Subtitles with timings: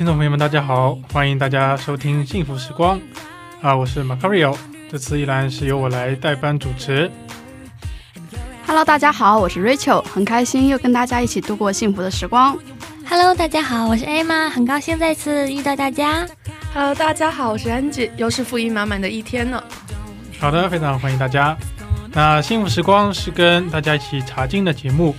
[0.00, 2.98] 听众朋友们，大家好，欢迎大家收听《幸福时光》
[3.60, 4.56] 啊，我是 Macario，
[4.90, 7.10] 这次依然是由我来代班主持。
[8.66, 12.56] Hello，大家好，我是 Rachel，很开心又跟大家一起度过幸福的时光。
[13.06, 16.26] Hello，大家好，我是 Emma，很高兴再次遇到大家。
[16.72, 19.62] Hello，大家好，我是 Angie，，又是福音满满的一天呢。
[20.38, 21.54] 好的，非常欢迎大家。
[22.12, 25.14] 那《幸福时光》是跟大家一起查经的节目，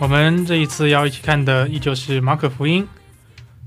[0.00, 2.82] 我们这一次要一起看的依旧是马可福音。《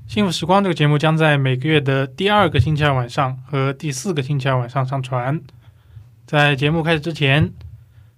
[0.05, 5.41] 幸福时光》这个节目将在每个月的第二个星期二晚上和第四个星期二晚上上传。
[6.27, 7.51] 在节目开始之前，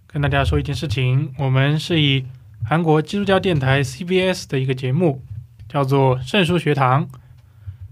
[0.08, 2.26] 跟大家说一件事情：我们是以
[2.68, 5.22] 韩国基督教电台 CBS 的一个节目，
[5.70, 7.06] 叫做《圣书学堂》，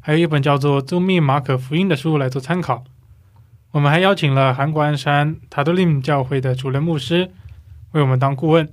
[0.02, 2.84] 还有一本叫做《周密马可福音》的书来做参考。
[3.72, 7.32] 我们还邀请了韩国鞍山塔多林教会的主任牧师
[7.92, 8.68] 为我们当顾问。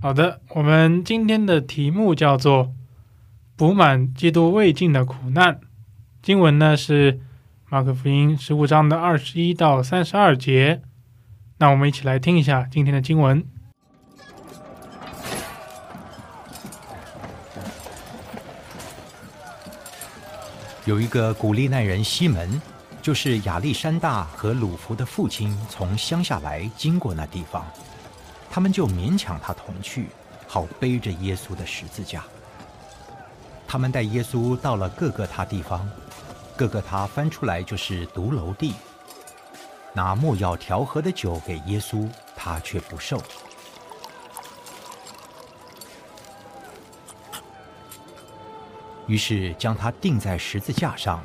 [0.00, 2.72] 好的，我们今天的题目叫做
[3.56, 5.60] “补满基督未尽的苦难”。
[6.22, 7.20] 经文呢是
[7.68, 10.82] 马可福音十五章的二十一到三十二节。
[11.58, 13.44] 那我们一起来听一下今天的经文。
[20.84, 22.60] 有一个古利奈人西门，
[23.00, 27.64] 就是亚历山大和鲁弗的父亲，从乡下来经过那地方，
[28.50, 30.08] 他们就勉强他同去，
[30.46, 32.24] 好背着耶稣的十字架。
[33.66, 35.88] 他们带耶稣到了各个他地方，
[36.56, 38.74] 各个他翻出来就是独楼地。
[39.92, 43.20] 拿莫要调和的酒给耶稣，他却不受。
[49.06, 51.22] 于是将他钉在十字架上，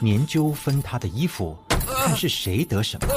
[0.00, 3.08] 研究分他的衣服，看是谁得什么。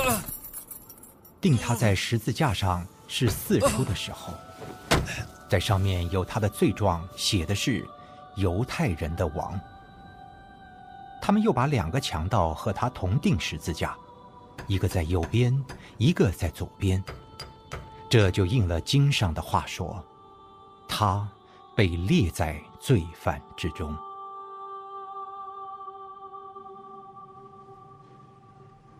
[1.39, 4.33] 钉他在十字架上是四出的时候，
[5.47, 7.87] 在上面有他的罪状，写的是
[8.35, 9.59] 犹太人的王。
[11.21, 13.95] 他们又把两个强盗和他同钉十字架，
[14.67, 15.63] 一个在右边，
[15.97, 17.03] 一个在左边。
[18.09, 20.03] 这就应了经上的话说。
[20.87, 21.27] 他
[21.75, 23.93] 被列在罪犯之中。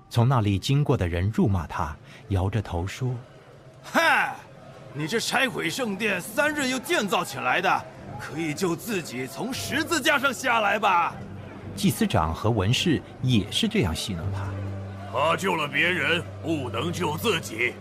[0.10, 1.96] 从那里经过的人辱骂他，
[2.30, 3.14] 摇着头说
[3.84, 4.35] 嗨，
[4.98, 7.86] 你这拆毁圣殿，三日又建造起来的，
[8.18, 11.14] 可以救自己从十字架上下来吧
[11.76, 14.46] ？：“祭司长和文士也是这样戏弄他。
[15.12, 17.74] 他救了别人，不能救自己。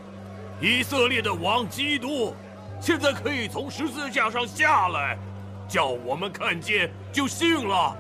[0.61, 2.35] 以色列的王基督，
[2.81, 5.17] 现在可以从十字架上下来，
[5.69, 7.97] 叫我们看见就信了。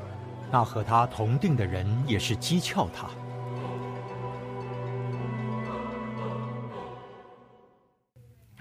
[0.51, 3.07] 那和他同定的人也是讥诮他。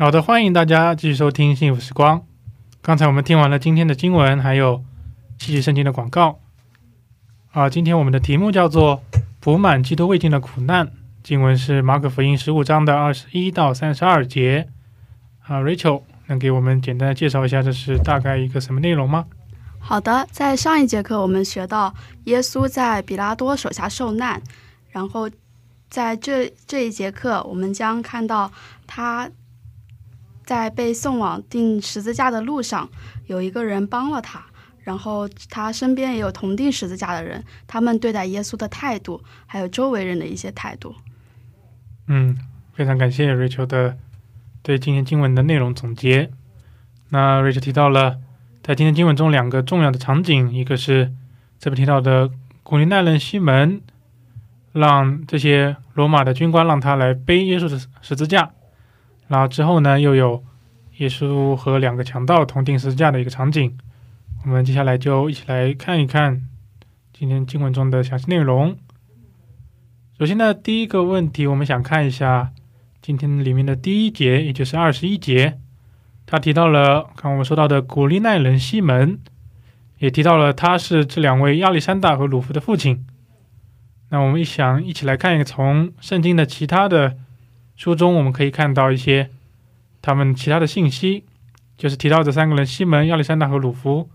[0.03, 2.19] 好的，欢迎大家继续收听《幸福时光》。
[2.81, 4.83] 刚才我们听完了今天的经文，还有
[5.39, 6.41] 戏剧圣经的广告。
[7.53, 9.01] 啊，今天我们的题目叫做
[9.39, 10.91] “补满基督未尽的苦难”。
[11.23, 14.67] 经文是马可福音十五章的二十一到三十二节。
[15.47, 19.27] 啊，Rachel 能给我们简单的介绍一下这是大概一个什么内容吗？
[19.79, 21.93] 好的，在上一节课我们学到
[22.25, 24.41] 耶稣在比拉多手下受难，
[24.89, 25.29] 然后
[25.89, 28.51] 在这这一节课我们将看到
[28.85, 29.29] 他
[30.45, 32.89] 在被送往钉十字架的路上，
[33.27, 34.43] 有一个人帮了他，
[34.79, 40.95] 然后他身边也有同钉十字架的人，他们对待耶稣的态度，还有周围人的一些态度。
[42.07, 42.37] 嗯，
[42.73, 43.97] 非常感谢 Rachel 的
[44.61, 46.29] 对今天经文的内容总结。
[47.09, 48.17] 那 Rachel 提到了
[48.61, 51.13] 在今天经文中两个重要的场景，一个是
[51.59, 52.29] 这边提到的
[52.63, 53.81] 古利奈人西门，
[54.73, 58.51] 让这些罗马的军官让他来背耶稣的十字架，
[59.33, 60.43] 然后之后呢又有
[60.97, 63.75] 耶稣和两个强盗同钉十字架的一个场景。
[64.43, 66.43] 我们接下来就一起来看一看
[67.11, 68.77] 今天经文中的详细内容。
[70.19, 72.51] 首先呢，第一个问题，我们想看一下
[73.01, 75.57] 今天里面的第一节，也就是二十一节，
[76.27, 79.17] 他提到了刚我们说到的古利奈人西门，
[79.97, 83.03] 也提到了他是这两位亚历山大和鲁弗的父亲。
[84.09, 87.17] 那我们一想，一起来看一个从圣经的其他的
[87.75, 89.29] 书中，我们可以看到一些
[90.01, 91.23] 他们其他的信息，
[91.77, 94.09] 就是提到这三个人：西门、亚历山大和鲁弗。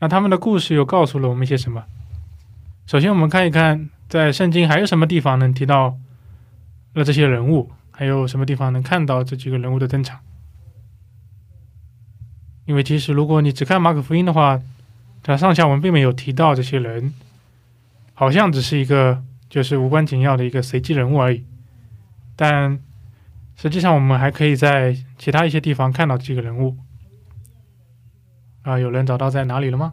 [0.00, 1.84] 那他们的故事又告诉了我们一些什么？
[2.86, 3.88] 首先，我们看一看。
[4.06, 5.98] 在圣经还有什么地方能提到
[6.92, 7.72] 了这些人物？
[7.90, 10.20] 还有什么地方能看到这几个人物的登场？
[12.66, 14.60] 因为其实如果你只看马可福音的话，
[15.22, 17.12] 它上下文并没有提到这些人，
[18.12, 21.42] 好像只是一个就是无关紧要的一个随机人物而已。
[22.36, 22.78] 但
[23.56, 26.76] 实际上，我们还可以在其他一些地方看到这个人物。
[28.62, 29.92] 啊，有人找到在哪里了吗？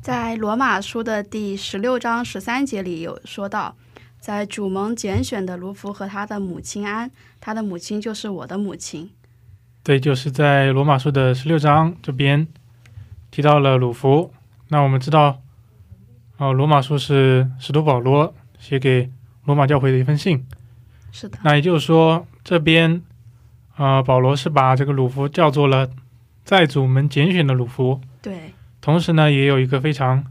[0.00, 3.76] 在罗马书的第十六章十三节里有说到，
[4.20, 7.10] 在主蒙拣选的卢浮和他的母亲安，
[7.40, 9.10] 他的母亲就是我的母亲。
[9.82, 12.46] 对，就是在罗马书的十六章这边
[13.30, 14.32] 提到了鲁弗。
[14.68, 15.42] 那我们知道，
[16.38, 18.34] 哦，罗马书是使徒保罗
[18.68, 19.08] 写给
[19.44, 20.44] 罗马教会的一封信。
[21.12, 21.38] 是的。
[21.44, 23.00] 那也就是说，这边
[23.76, 25.88] 啊，保罗是把这个鲁弗叫做了
[26.42, 28.00] 在主门拣选的鲁弗。
[28.20, 28.52] 对。
[28.80, 30.24] 同时呢，也有一个非常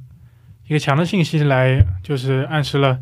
[0.68, 3.00] 一个强的信息来，就是暗示了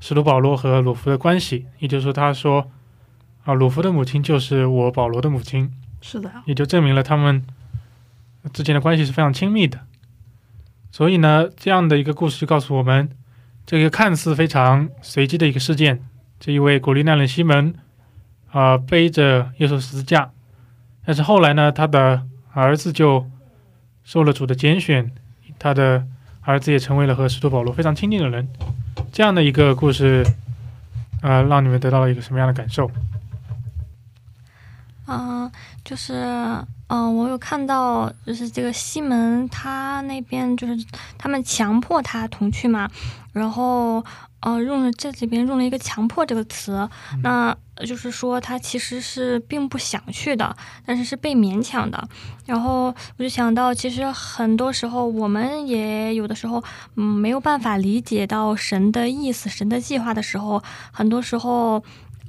[0.00, 1.66] 使徒保罗和鲁弗的关系。
[1.78, 2.70] 也就是说，他说
[3.44, 5.70] 啊，鲁弗的母亲就是我保罗的母亲。
[6.00, 7.44] 是的，也就证明了他们
[8.54, 9.80] 之间的关系是非常亲密的。
[10.90, 13.10] 所以呢，这样的一个故事就告诉我们，
[13.66, 16.02] 这个看似非常随机的一个事件，
[16.38, 17.74] 这一位古利奈人西门
[18.50, 20.30] 啊，背着耶稣十字架，
[21.04, 22.22] 但是后来呢，他的
[22.52, 23.30] 儿子就。
[24.06, 25.10] 受了主的拣选，
[25.58, 26.06] 他的
[26.42, 28.46] 儿子也成为了和使徒保罗非常亲近的人。
[29.10, 30.22] 这样的一个故事，
[31.22, 32.90] 呃，让你们得到了一个什么样的感受？
[35.06, 35.50] 嗯，
[35.84, 36.14] 就是，
[36.88, 40.84] 嗯，我有看到，就是这个西门他那边，就是
[41.18, 42.90] 他们强迫他同去嘛，
[43.32, 44.04] 然后。
[44.46, 46.86] 呃，用了这里边用了一个“强迫”这个词，
[47.22, 50.54] 那就是说他其实是并不想去的，
[50.84, 52.06] 但是是被勉强的。
[52.44, 56.62] 然后我就想到，其实很多时候我们也有的时候，
[56.96, 61.82] 嗯，没有办法理解到神的意思、神的计划的时候，很多时候，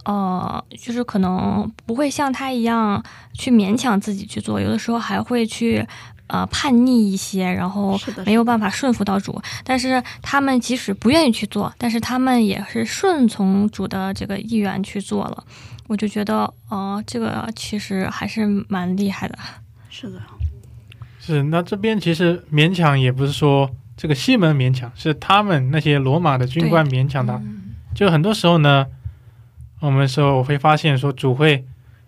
[0.05, 3.03] 呃，就是可能不会像他一样
[3.33, 5.85] 去勉强自己去做，有的时候还会去。
[6.27, 15.43] 呃，叛逆一些，然后没有办法顺服到主，但是他们即使不愿意去做，但是他们也是顺从主的这个意愿去做了。
[15.85, 19.37] 我就觉得，哦，这个其实还是蛮厉害的。
[19.91, 20.19] 是的，
[21.19, 21.43] 是。
[21.43, 27.39] 那这边其实勉强也不是说这个西门勉强，是他们那些罗马的军官勉强的。
[27.93, 28.87] 就很多时候呢，
[29.79, 31.65] 我们说我会发现说主会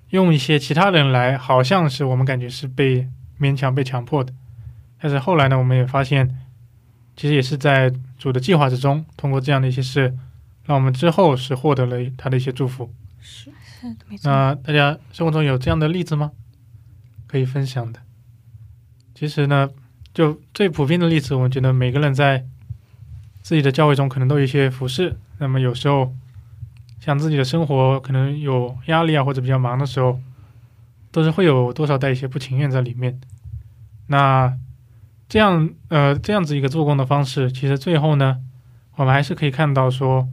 [0.09, 3.07] 用一些其他人来，好像是我们感觉是被。
[3.39, 4.33] 勉强被强迫的，
[4.99, 6.27] 但是后来呢，我们也发现，
[7.15, 10.11] 其实也是在主的计划之中，通过这样的一些事，
[10.65, 12.91] 让我们之后是获得了他的一些祝福。
[13.21, 13.51] 是。
[14.23, 16.31] 那大家生活中有这样的例子吗？
[17.27, 17.99] 可以分享的？
[19.13, 19.69] 其实呢，
[20.15, 22.43] 就最普遍的例子，我觉得每个人在
[23.43, 25.15] 自己的教会中可能都有一些服饰。
[25.37, 26.11] 那么有时候，
[27.07, 30.19] 像自己的生活可能有压力啊，或者比较忙的时候。
[31.09, 33.19] 都是会有多少带一些不情愿在里面，
[34.07, 34.55] 那
[35.27, 38.37] 这样呃这样子一个做工的方式，其实最后呢，
[38.97, 40.27] 我们还是可以看到说，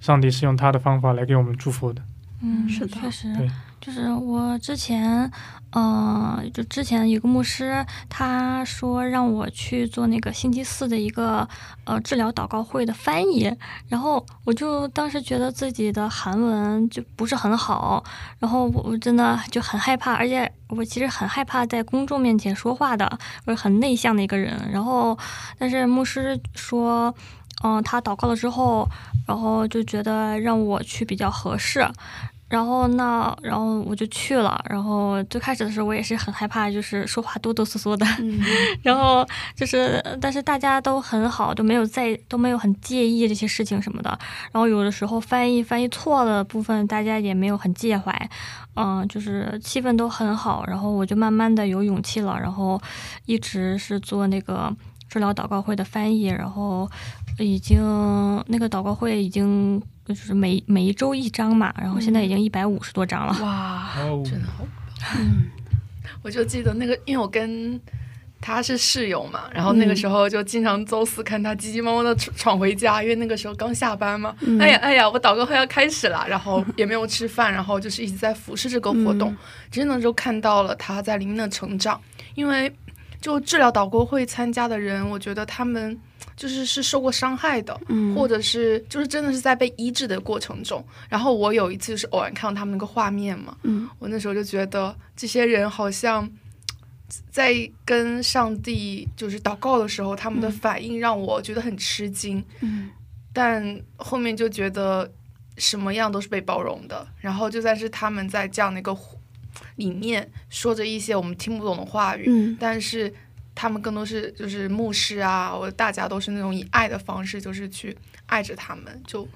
[0.00, 2.02] 上帝是用他的方法来给我们祝福的。
[2.42, 3.34] 嗯，是的，确实。
[3.36, 3.48] 对。
[3.80, 5.30] 就是我之前，
[5.70, 11.48] 呃，就之前有个牧师，他说让我去做那个星期四的一个
[11.84, 13.50] 呃治疗祷告会的翻译，
[13.88, 18.02] 然后我就当时觉得自己的韩文就不是很好，
[18.38, 24.68] 然后我真的就很害怕，而且我其实很害怕在公众面前说话的，我是很内向的一个人。
[24.70, 25.16] 然后，
[25.58, 27.14] 但是牧师说，
[27.62, 28.86] 嗯，他祷告了之后，
[29.26, 31.88] 然后就觉得让我去比较合适。
[32.48, 34.58] 然后那，然后我就去了。
[34.70, 38.06] 然后最开始的时候，我也是很害怕，就是说话哆哆嗦嗦的。
[38.82, 44.10] 然后就是，但是大家都很好，都没有在，都没有很介意这些事情什么的。
[44.50, 48.30] 然后有的时候翻译翻译错了部分，大家也没有很介怀。
[48.76, 50.64] 嗯，就是气氛都很好。
[50.66, 52.38] 然后我就慢慢的有勇气了。
[52.40, 52.80] 然后
[53.26, 54.74] 一直是做那个
[55.10, 56.26] 治疗祷告会的翻译。
[56.28, 56.88] 然后
[57.38, 57.80] 已经
[58.48, 59.82] 那个祷告会已经。
[60.08, 63.38] 就是每每一周一张嘛，然后现在已经一百五十多张了。
[63.42, 63.92] 哇，
[64.24, 65.20] 真的好棒！
[65.20, 65.50] 嗯，
[66.22, 67.78] 我就记得那个，因为我跟
[68.40, 74.34] 他是室友嘛，然后那个时候就经常周四看他急急忙忙的闯回家，因为那个时候刚下班嘛。
[74.58, 79.36] 哎呀哎呀，我祷告会要开始了，然后也没有吃饭，然后就是一直在服侍这个活动，
[79.70, 82.00] 真的就看到了他在里面的成长。
[82.34, 82.74] 因为
[83.20, 86.00] 就治疗祷告会参加的人，我觉得他们
[86.38, 87.78] 就是是受过伤害的，
[88.16, 90.82] 或者是就是真的是在被医治的过程中。
[91.10, 93.54] 然后我有一次是偶然看到他们那个画面嘛，
[93.98, 96.26] 我那时候就觉得这些人好像。
[97.32, 97.54] 在
[97.86, 102.44] 跟上帝就是祷告的时候，他们的反应让我觉得很吃惊。
[102.60, 102.90] 嗯，
[103.32, 105.10] 但后面就觉得
[105.56, 107.08] 什么样都是被包容的。
[107.18, 108.94] 然后就算是他们在这样的一个
[109.76, 113.10] 里面说着一些我们听不懂的话语，嗯，但是
[113.58, 117.96] 他们更多是就是牧师啊，我大家都是那种以爱的方式，就是去
[118.26, 119.26] 爱着他们，就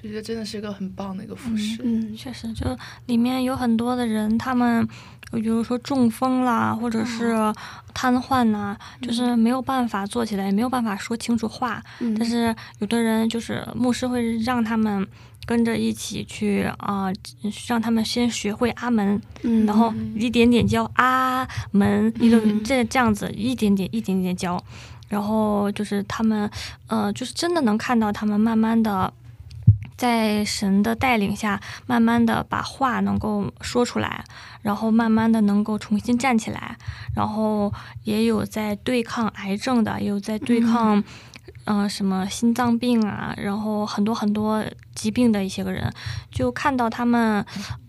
[0.00, 1.80] 就觉得真的是一个很棒的一个服饰。
[1.82, 2.64] 嗯，确实，就
[3.06, 4.88] 里面有很多的人，他们。
[5.32, 7.34] 比如说中风啦，或者是
[7.94, 11.82] 瘫痪呐，就是没有办法坐起来，也没有办法说清楚话。
[12.18, 15.08] 但是有的人就是牧师会让他们
[15.46, 17.12] 跟着一起去啊，
[17.66, 19.20] 让他们先学会阿门，
[19.66, 24.62] 然后一点点教阿门，一个这这样子一点点一点点教，
[25.08, 26.50] 然后就是他们
[26.86, 29.12] 呃，就是真的能看到他们慢慢的。
[29.94, 34.24] 在神的带领下，慢慢的把话能够说出来，
[34.60, 36.76] 然后慢慢的能够重新站起来，
[37.14, 37.72] 然后
[38.02, 41.04] 也有在对抗癌症的，也有在对抗，
[41.64, 44.64] 嗯，什么心脏病啊，然后很多很多
[44.94, 45.92] 疾病的一些个人，
[46.30, 47.44] 就看到他们，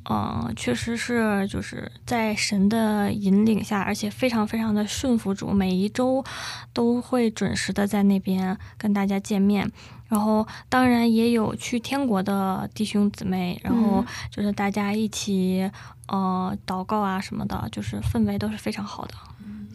[0.10, 6.24] 嗯，确实是就是在神的引领下，而且非常非常的顺服主，每一周
[6.72, 9.72] 都会准时的在那边跟大家见面。
[10.10, 15.68] 然后，当然也有去天国的弟兄姊妹，然后就是大家一起，
[16.08, 19.16] 呃，祷告啊什么的，就是氛围都是非常好的。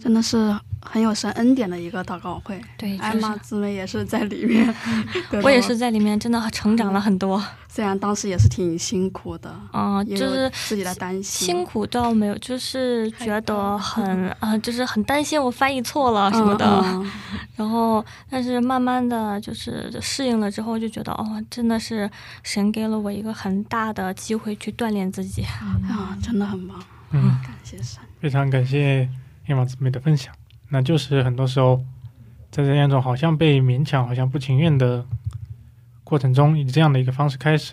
[0.01, 2.61] 真的是很有神恩典的一个祷告会。
[2.77, 4.75] 对，艾玛姊妹也是在里面，
[5.43, 7.43] 我也是在里面，真的成长了很多。
[7.69, 11.47] 虽然当时也是挺辛苦的，嗯，就是自己的担心。
[11.47, 17.05] 辛苦倒没有，就是觉得很啊，就是很担心我翻译错了什么的。
[17.57, 22.11] 然后，但是慢慢的就是适应了之后，就觉得哦，真的是
[22.43, 25.43] 神给了我一个很大的机会去锻炼自己
[25.89, 26.83] 啊，真的很棒。
[27.11, 29.09] 嗯，感谢神，非常感谢。
[29.49, 30.35] 天王姊妹的分享，
[30.69, 31.83] 那就是很多时候
[32.51, 35.07] 在这样一种好像被勉强、好像不情愿的
[36.05, 37.73] 过程中，以这样的一个方式开始，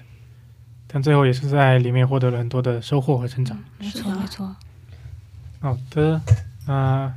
[0.88, 3.62] 但最后也是在里面获得了很多的收获和成长。
[3.78, 4.56] 没错，没错。
[5.60, 6.22] 好的，
[6.66, 7.14] 那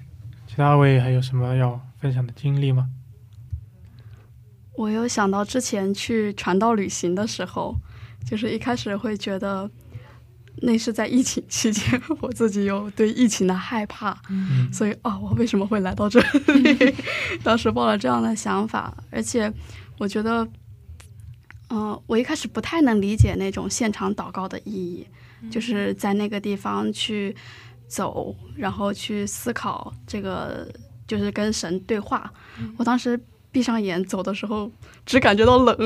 [0.49, 2.91] 其他位还有什么要分享的经历吗？
[4.75, 7.77] 我有想到之前去传道旅行的时候，
[8.27, 9.71] 就是一开始会觉得。
[10.63, 14.17] 那是在疫情期间， 我自己有对疫情的害怕，
[14.73, 16.95] 所以哦，我为什么会来到这里？
[17.43, 19.53] 当时抱了这样的想法，而且
[19.99, 20.47] 我觉得，
[21.71, 25.07] 嗯，我一开始不太能理解那种现场祷告的意义，
[25.51, 27.35] 就是在那个地方去
[27.87, 30.67] 走，然后去思考这个，
[31.07, 32.33] 就是跟神对话。
[32.77, 33.19] 我当时。
[33.51, 34.71] 闭上眼走的时候，
[35.07, 35.77] 只感觉到冷，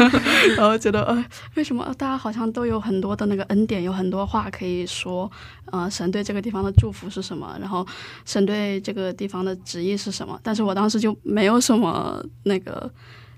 [0.56, 5.30] 然后觉得，呃，为什么大家好像都有很多的那个恩典，有很多话可以说，
[5.72, 7.56] 呃，神对这个地方的祝福是什么？
[7.60, 7.86] 然后
[8.24, 10.38] 神对这个地方的旨意是什么？
[10.42, 12.90] 但是我当时就没有什么那个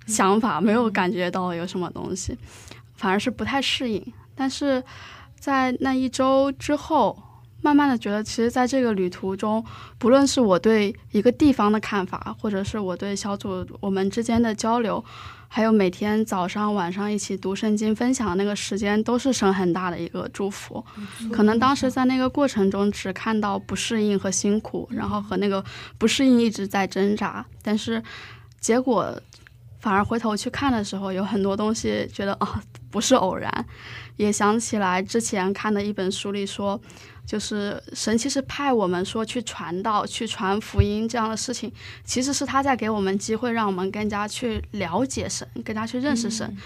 [0.06, 2.36] 想法，没有感觉到有什么东西，
[2.96, 4.12] 反而是不太适应。
[4.34, 4.82] 但是
[5.38, 7.16] 在那一周之后。
[7.60, 9.64] 慢慢的觉得，其实在这个旅途中，
[9.98, 15.04] 不论是我对一个地方的看法，或者是我对小组我们之间的交流，
[15.48, 20.84] 还有每天早上晚上一起读圣经分享的那个时间，都是神很大的一个祝福。
[21.32, 25.62] 可能当时在那个过程中，只看到不适应和辛苦，然后和那个
[25.98, 28.00] 不适应一直在挣扎，但是
[28.60, 29.20] 结果
[29.80, 33.66] 反而回头去看的时候，有很多东西觉得啊，不是偶然。
[34.16, 36.80] 也想起来之前看的一本书里说。
[37.28, 41.70] 就是神其实派我们说去传道、去传福音这样的事情，
[42.02, 46.56] 其实是他在给我们机会，让我们更加去了解神，更加去认识神。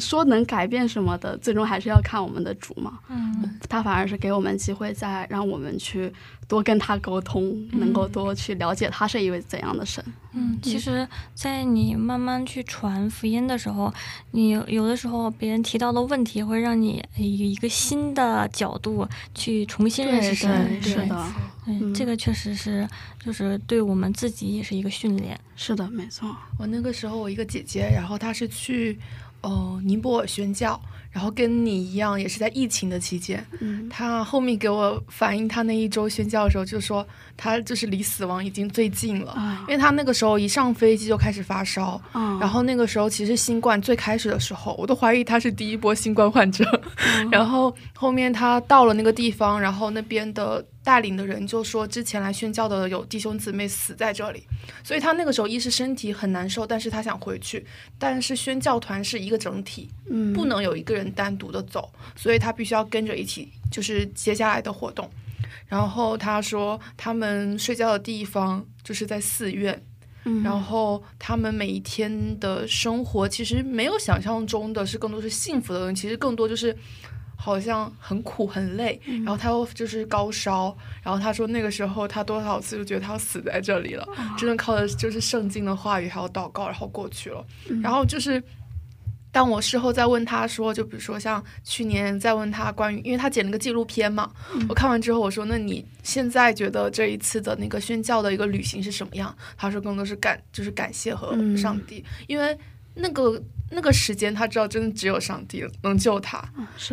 [0.00, 2.98] 说能改变什么的，最终还是要看我们的主嘛。
[3.08, 6.12] 嗯，他反而是给我们机会，再让我们去
[6.46, 10.04] 多跟他沟通，能够多去了解他是一位怎样的神。
[10.32, 13.92] 嗯，其实，在你慢慢去传福音的时候，
[14.32, 20.82] 你有的时候别人提到的问题，会让你以一个新的角度去重新认识神。
[20.82, 21.26] 是的，
[21.66, 22.86] 嗯，这个确实是，
[23.18, 25.38] 就是对我们自己也是一个训练。
[25.56, 26.36] 是的，没错。
[26.58, 28.98] 我那个时候，我一个姐姐，然后她是去。
[29.46, 33.44] 呃尼泊尔宣教，然后跟你一样也是在疫情的期间。
[33.60, 46.64] 嗯他后面给我反映他那一周宣教的时候，就说他就是离死亡已经最近了，啊因为他那个时候一上飞机就开始发烧，啊，然后那个时候其实新冠最开始的时候，我都怀疑他是第一波新冠患者。
[47.18, 54.44] 嗯 然后后面他到了那个地方，然后那边的带领的人就说，之前来宣教的有弟兄姊妹死在这里，
[54.84, 57.66] 所以他那个时候一是身体很难受，但是他想回去，
[57.98, 65.10] 但是宣教团是一个整体，嗯不能有一个人单独的走，所以他必须要跟着一起，就是接下来的活动。
[65.66, 69.84] 然后他说，他们睡觉的地方就是在寺院，
[70.24, 76.76] 嗯然后他们每一天的生活其实没有想象中的是更多是幸福的人，其实更多就是
[77.52, 79.00] 好像很苦很累。
[79.06, 87.44] 然后他又就是高烧，然后他说那个时候他多少次就觉得他要死在这里了，真的靠的就是圣经的话语还有祷告，然后过去了。
[87.82, 88.42] 然后就是。
[89.32, 94.30] 当我事后再问他说，就比如说像去年再问他关于，因为他剪了个纪录片嘛，
[94.66, 99.36] 我看完之后我说，那你现在觉得这一次的那个宣教的一个旅行是什么样？
[99.54, 102.56] 他说更多是感，就是感谢和嗯上帝，因为
[102.96, 106.42] 那个那个时间他知道真的只有上帝能救他，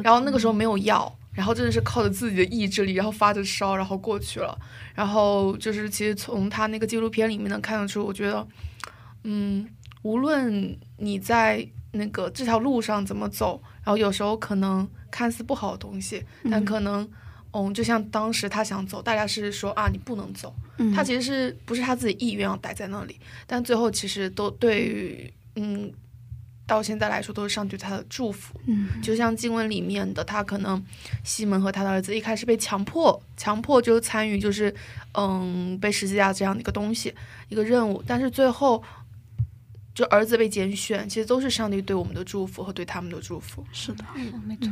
[0.03, 4.57] 然后那个时候没有药，然后真的是靠着自己的意志力，然后发着烧，然后过去了。
[4.93, 8.48] 然后就是其实从他那个纪录片里面能看得出，我觉得，
[9.24, 9.67] 嗯，
[10.03, 17.10] 无论你在那个这条路上怎么走，然后有时候可能看似不好的东西，但可能。
[17.55, 20.51] 嗯，就像当时他想走，大家是说啊，你不能走。
[20.79, 25.91] 嗯他其实是不是他自己意愿要待在那里，但最后其实都对于嗯，
[26.65, 28.60] 到现在来说都是上帝对他的祝福。
[28.65, 30.83] 嗯就像经文里面的，他可能
[31.24, 34.74] 西门和他的儿子一开始被强迫，强迫就参与就是
[35.13, 37.13] 嗯被十字架这样的一个东西
[37.50, 38.83] 一个任务，但是最后
[39.93, 43.65] 就儿子被拣选，其实都是上帝对我们的祝福和对他们的祝福。
[43.72, 44.72] 是的，是没错。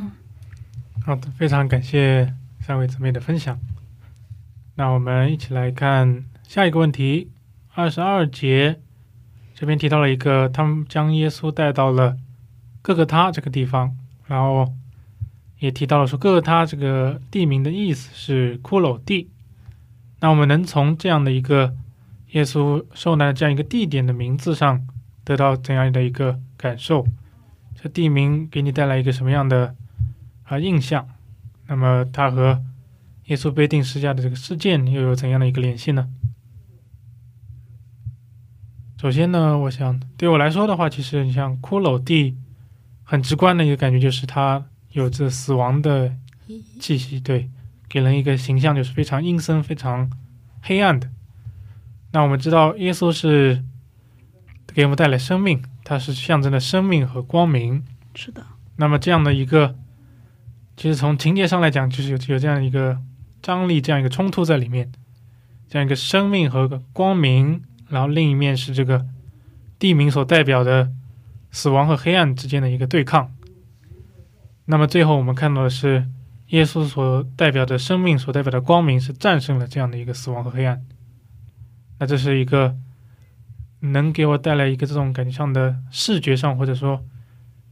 [1.04, 3.58] 好的，非常感谢三位姊妹的分享。
[4.74, 7.30] 那我们一起来看下一个问题，
[7.74, 8.80] 二十二节
[9.62, 12.16] 这边提到了一个，他们将耶稣带到了
[12.82, 13.96] 各个他这个地方，
[14.26, 14.74] 然后
[15.60, 19.30] 也提到了说各个他这个地名的意思是骷髅地。
[20.18, 21.76] 那我们能从这样的一个
[22.32, 24.84] 耶稣受难的这样一个地点的名字上
[25.22, 27.06] 得到怎样的一个感受？
[27.80, 29.76] 这地名给你带来一个什么样的
[30.42, 31.08] 啊印象？
[31.68, 32.60] 那么它和
[33.26, 36.08] 耶稣被钉十字架的这个事件又有怎样的一个联系呢？
[39.02, 42.36] 首先呢，我想对我来说的话，其实你像骷髅地，
[43.02, 46.14] 很直观的一个感觉就是它有着死亡的
[46.78, 47.50] 气息，对，
[47.88, 50.08] 给人一个形象就是非常阴森、非常
[50.60, 51.10] 黑暗的。
[52.12, 53.64] 那我们知道，耶稣是
[54.68, 57.84] 给我们带来生命，它是象征的生命和光明。
[58.14, 59.74] 是的，那么这样的一个，
[60.76, 63.00] 其实从情节上来讲，就是有有这样一个
[63.42, 64.92] 张力，这样一个冲突在里面，
[65.68, 69.06] 这样一个生命和个光明，然后另一面是这个
[69.78, 70.90] 地名所代表的
[71.50, 73.30] 死亡和黑暗之间的一个对抗。
[74.64, 76.08] 那么最后我们看到的是，
[76.46, 80.82] 耶稣所代表的生命所代表的光明是战胜了这样的一个死亡和黑暗。
[81.98, 82.74] 那这是一个
[83.80, 87.04] 能给我带来一个这种感觉上的视觉上或者说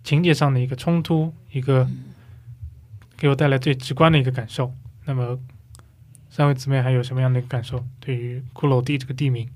[0.04, 1.88] 情节上的一个冲突，一个
[3.16, 4.74] 给我带来最直观的一个感受。
[5.06, 5.38] 那么，
[6.28, 7.84] 三位姊妹还有什么样的感受？
[7.98, 9.48] 对于骷髅地这个地名，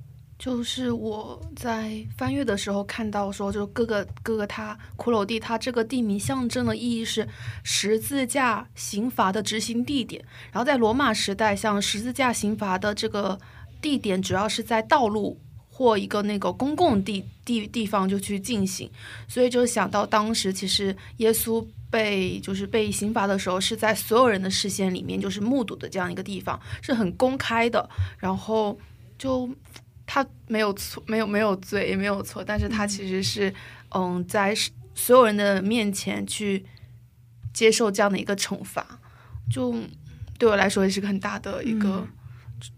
[0.44, 7.26] 就是我在翻阅的时候看到说，就各个各个他骷髅地，他这个地名象征的意义是
[7.62, 10.22] 十字架刑罚的执行地点。
[10.52, 13.40] 然后在罗马时代，像十字架刑罚的这个
[13.80, 18.90] 地点，主要是在道路或一个那个公共地地地方就去进行，
[19.26, 21.66] 所以就想到当时其实耶稣。
[21.90, 27.88] 被就是被刑罚的时候，是在所有人的视线里面，就是目睹的这样一个地方，是很公开的。
[28.18, 28.76] 然后
[29.16, 29.48] 就
[30.14, 33.52] 他没有错，没有没有罪，也没有错，但是他其实是
[33.90, 34.54] 嗯，在
[34.94, 36.64] 所有人的面前去
[37.52, 39.00] 接受这样的一个惩罚，
[39.50, 39.74] 就
[40.38, 42.06] 对我来说也是个很大的一个，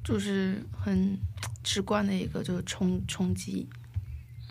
[0.03, 1.19] 就是很
[1.63, 3.69] 直观的一个就是冲冲击。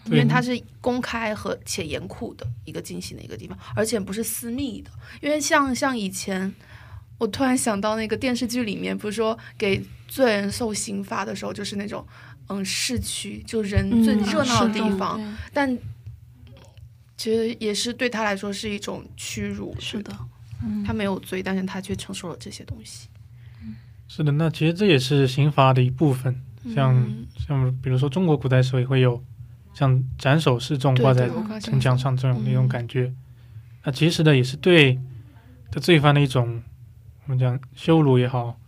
[0.06, 4.91] 因为它是公开和且严酷的一个进行的一个地方，而且不是私密的。
[5.19, 6.54] 因为像像以前，
[7.17, 12.06] 我突然想到那个电视剧里面，不是说给罪人受刑罚的时候，就是那种
[12.47, 15.77] 嗯市区，就人最热闹的地方，嗯但
[17.17, 19.75] 其实也是对他来说是一种屈辱。
[19.79, 20.15] 是的，
[20.63, 23.08] 嗯他没有罪，但是他却承受了这些东西。
[24.08, 26.39] 是的，那其实这也是刑罚的一部分。
[26.73, 29.23] 像、嗯像比如说中国古代时候也会有
[29.73, 31.29] 像斩首示众挂在
[31.60, 33.13] 城墙上这种嗯那种感觉。
[33.84, 34.99] 那其实呢，也是对
[35.71, 36.62] 的罪犯的一种
[37.25, 38.64] 我们讲羞辱也好，嗯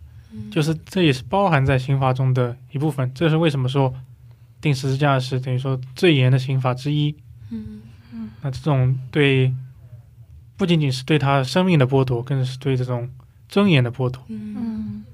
[0.50, 3.10] 就是这也是包含在刑法中的一部分。
[3.14, 3.94] 这是为什么说
[4.60, 7.14] 定十字架是等于说最严的刑法之一。
[7.50, 7.82] 嗯
[8.42, 9.52] 那这种对
[10.56, 13.08] 不仅仅是对他生命的剥夺，更是对这种
[13.48, 14.22] 尊严的剥夺。
[14.28, 15.04] 嗯嗯，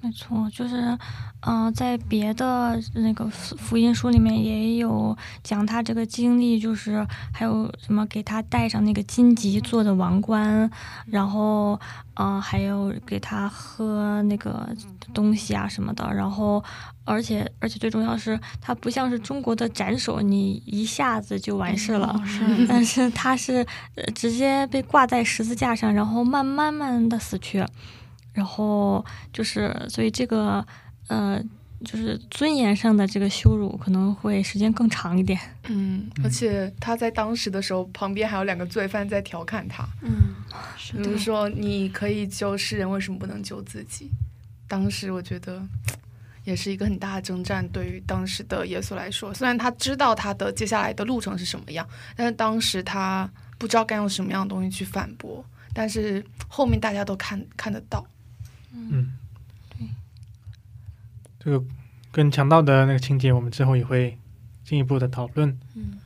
[0.00, 0.96] 没错，就是，
[1.40, 10.70] 嗯、在别的那个福福音书里面也有讲他这个经历，就是还有什么给他戴上那个荆棘做的王冠，
[11.06, 11.78] 然后，
[12.14, 14.68] 嗯、还有给他喝那个
[15.12, 16.62] 东西啊什么的，然后，
[17.04, 22.14] 而且而且最重要是，他不像是中国的斩首，你一下子就完事了。
[22.24, 27.66] 是但是他是呃直接被挂在十字架上，然后慢慢慢的死去，
[28.38, 30.64] 然后就是所以这个
[31.08, 31.42] 呃
[31.84, 35.36] 就是尊严上的这个羞辱可能会时间更长一点。
[35.68, 40.34] 嗯，而且他在当时的时候，旁边还有两个罪犯在调侃他，嗯，
[40.76, 44.08] 是的比如，说你可以救世人，为什么不能救自己？
[44.68, 45.60] 当时我觉得
[46.44, 58.04] 也是一个很大的征战，对于当时的耶稣来说，虽然他知道他的接下来的路程是什么样，但是当时他不知道该用什么样的东西去反驳，但是后面大家都看看得到。
[58.90, 59.12] 嗯，
[59.70, 59.88] 对，
[61.38, 61.64] 这个
[62.12, 64.18] 跟强盗的那个情节，我们之后也会
[64.64, 65.58] 进一步的讨论。
[65.74, 65.98] 嗯，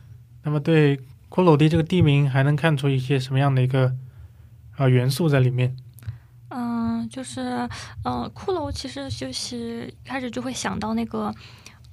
[0.43, 0.97] 那么对
[1.29, 3.95] 骷髅地这个地名，还能看出一些什么样的一个
[4.77, 5.75] 呃元素在里面？
[6.49, 7.67] 嗯，就是
[8.03, 11.33] 呃骷髅其实就是一开始就会想到那个。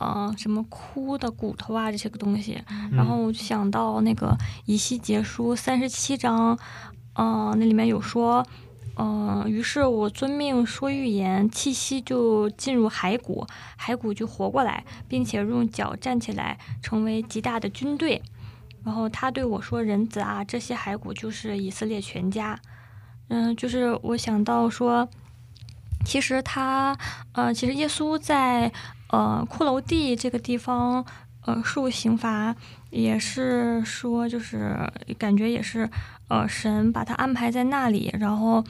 [0.03, 2.59] 呃，什么枯的骨头啊，这些个东西，
[2.91, 6.59] 然后我就想到那个以西结书三十七章，
[7.13, 8.43] 呃，那里面有说，
[8.97, 13.47] 呃，于是我遵命说预言，气息就进入骸骨，
[13.79, 18.21] 骸骨就活过来，并且用脚站起来，成为极大的军队。
[18.85, 22.59] 然后他对我说：“人子啊，这些骸骨就是以色列全家。”
[23.29, 25.09] 嗯，就是我想到说，
[26.05, 26.97] 其实他，
[27.33, 28.73] 呃，其实耶稣在
[29.11, 31.05] 呃骷髅地这个地方，
[31.47, 32.57] 呃受刑罚，
[32.91, 34.77] 也是说就是
[35.17, 35.89] 感觉也是，
[36.31, 38.65] 呃神把他安排在那里，然后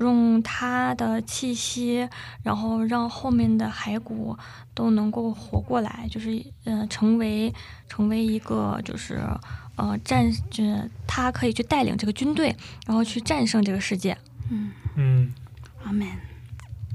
[0.00, 2.06] 用他的气息，
[2.42, 4.36] 然后让后面的骸骨
[4.74, 7.54] 都能够活过来，就是呃成为
[7.88, 9.22] 成为一个就是
[9.76, 12.54] 呃战，就是他可以去带领这个军队，
[12.86, 14.16] 然后去战胜这个世界。
[14.50, 15.32] 嗯，嗯，
[15.84, 16.06] 阿门。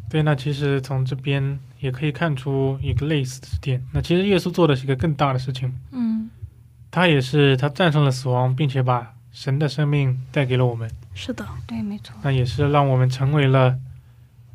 [0.10, 3.82] 对，那其实从这边也可以看出一个类似的点。
[3.94, 6.30] 那其实耶稣做的是一个更大的事情，嗯
[6.92, 12.14] 他也是他战胜了死亡，并且把神的生命带给了我们，是的，对，没错。
[12.22, 13.80] 那也是让我们成为了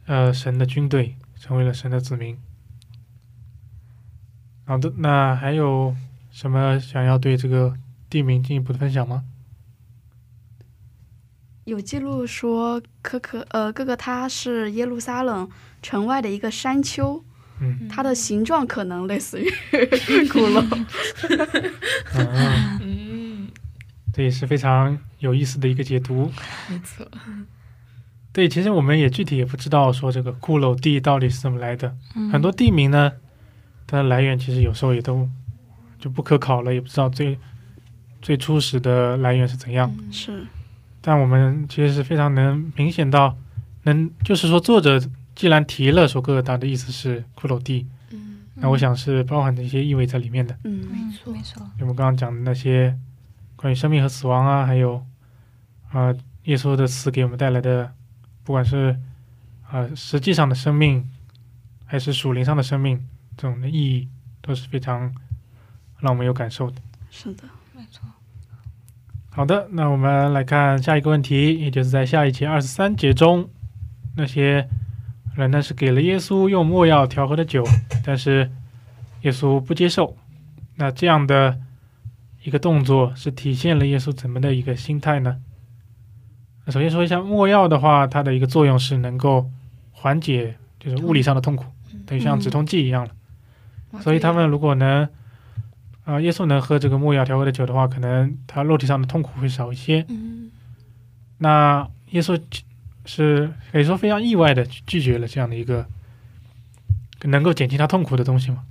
[0.04, 2.36] 呃神的军队，成为了神的子民。
[4.66, 5.96] 好的，那还有
[6.30, 7.74] 什么想要对这个
[8.10, 9.24] 地名进一步的分享吗？
[11.64, 15.48] 有记录说可可呃哥哥他是耶路撒冷
[15.80, 17.24] 城外的一个山丘，
[17.58, 19.48] 嗯它的形状可能类似于
[20.28, 20.62] 骷髅。
[24.14, 26.30] 这也是非常有意思的一个解读。
[26.70, 27.06] 没错。
[28.32, 31.94] 对，其实我们也具体也不知道说这个骷髅地到底是怎么来的。
[32.16, 33.12] 嗯、很多地名呢，
[33.86, 35.28] 它的来源其实有时候也都
[35.98, 37.38] 就不可考了，也不知道最
[38.22, 39.92] 最初始的来源是怎样。
[39.98, 40.46] 嗯是，
[41.00, 43.36] 但我们其实是非常能明显到，
[43.82, 45.00] 能就是说作者
[45.36, 50.56] 既然提了说哥哥达的意思是骷髅地，嗯那我想是包含着一些意味在里面的。
[50.64, 51.60] 嗯，没错没错。
[51.78, 52.96] 就我们刚刚讲的那些
[53.64, 54.96] 关于生命和死亡啊，还有
[55.90, 57.90] 啊、呃耶稣的死给我们带来的，
[58.42, 58.90] 不管是
[59.62, 61.08] 啊、呃实际上的生命，
[61.86, 63.02] 还是属灵上的生命，
[63.38, 64.06] 这种的意义
[64.42, 65.14] 都是非常
[65.98, 66.76] 让我们有感受的。
[67.10, 68.02] 是的，没错。
[69.30, 73.48] 好的，那我们来看下一个问题，也就是在下一节二十三节中，
[74.14, 74.68] 那些
[75.34, 77.64] 人呢是给了耶稣用墨药调和的酒，
[78.04, 78.50] 但是
[79.22, 80.14] 耶稣不接受。
[80.76, 81.58] 那这样的
[82.44, 85.40] 一个动作是体现了耶稣怎么的一个心态呢？
[86.66, 89.50] 那首先说一下没药的话，它的一个作用是能够
[89.92, 91.64] 缓解就是物理上的痛苦，
[92.06, 93.10] 等于像止痛剂一样了。
[93.92, 95.08] 哇所以他们如果能，
[96.04, 100.04] 啊、耶稣能喝这个没药调和的酒的话，可能他肉体上的痛苦会少一些。
[100.08, 100.50] 嗯
[101.38, 102.40] 那耶稣
[103.06, 105.86] 是可以说非常意外的拒绝了这样的一个
[107.22, 108.62] 能够减轻他痛苦的东西嘛？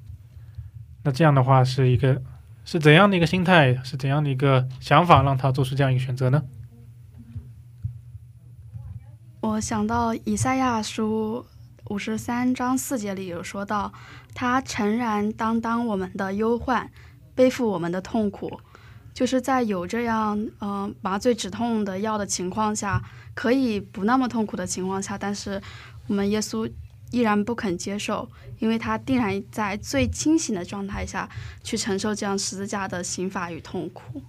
[1.03, 2.21] 那这样的话是一个
[2.65, 6.43] 是怎样的一个心态，是怎样的一个想法，让他做出这样一个选择呢？
[9.41, 11.45] 我想到以赛亚书
[11.89, 13.91] 五十三章四节里有说到，
[14.33, 16.89] 他诚然担当我们的忧患，
[17.35, 18.61] 背负我们的痛苦，
[19.13, 25.61] 就是在有这样呃麻醉止痛的药的情况下，可以不那么痛苦的情况下，但是
[26.07, 26.71] 我们耶稣
[27.13, 31.29] 依然不肯接受，因为他定然在最清醒的状态下
[31.63, 34.23] 去承受这样十字架的刑罚与痛苦，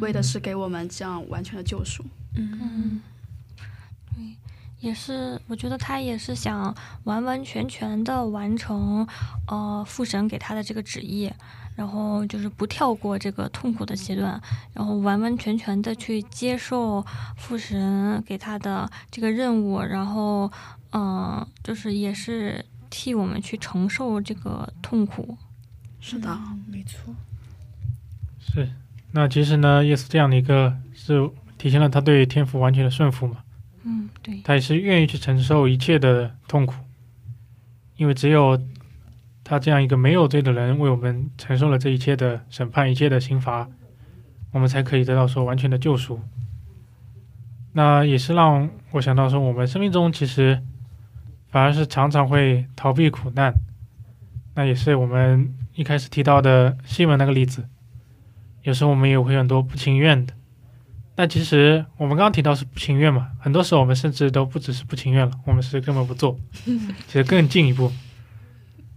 [0.00, 2.02] 为的是给我们这样完全的救赎。
[2.34, 3.02] 嗯，
[4.14, 4.34] 对，
[4.80, 9.06] 也是，我觉得他也是想完完全全的完成，
[9.46, 11.30] 呃，父神给他的这个旨意，
[11.76, 14.40] 然后就是不跳过这个痛苦的阶段，
[14.72, 17.04] 然后完完全全的去接受
[17.36, 20.50] 父神给他的这个任务，然后，
[20.92, 25.36] 嗯、就是也是替我们去承受这个痛苦。
[26.00, 27.14] 是的，嗯没错。
[28.40, 28.68] 是。
[29.12, 33.44] 那其实呢，耶稣这样的一个是体现了他对天父完全的顺服嘛，
[33.84, 36.74] 嗯，对，他也是愿意去承受一切的痛苦，
[37.96, 38.58] 因为只有
[39.44, 43.68] 他这样一个没有罪的人为我们承受了这一切的审判、一切的刑罚，
[44.52, 46.20] 我们才可以得到说完全的救赎。
[47.74, 50.62] 那也是让我想到说，我们生命中其实
[51.52, 53.54] 反而是常常会逃避苦难。
[54.56, 57.68] 那也是我们一开始提到的西门那个例子，
[58.62, 60.34] 有时候我们也会很多不情愿的。
[61.14, 66.38] 但其实我们刚刚提到是不情愿嘛，很多时候我们甚至都不只是不情愿了，我们是根本不做，
[67.06, 67.92] 其实更进一步。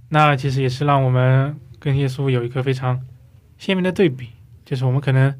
[0.09, 3.01] 那其实也是让我们跟耶稣有一个非常
[3.57, 4.29] 鲜明的对比，
[4.63, 5.33] 就是我们可能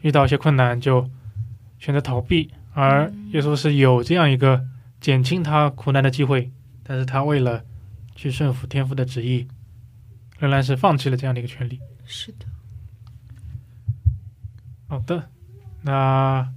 [0.00, 1.08] 遇到一些困难就
[1.78, 4.64] 选择逃避，而耶稣是有这样一个
[5.00, 6.50] 减轻他苦难的机会，
[6.84, 7.64] 但是他为了
[8.14, 9.46] 去顺服天父的旨意，
[10.38, 11.80] 仍然是放弃了这样的一个权利。
[12.04, 12.46] 是的，
[14.88, 15.28] 好的，
[15.82, 16.52] 那